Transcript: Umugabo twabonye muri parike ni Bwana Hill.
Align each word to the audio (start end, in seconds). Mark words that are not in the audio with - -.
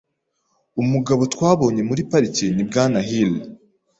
Umugabo 0.81 1.21
twabonye 1.33 1.81
muri 1.89 2.01
parike 2.09 2.45
ni 2.55 2.63
Bwana 2.69 2.99
Hill. 3.09 3.33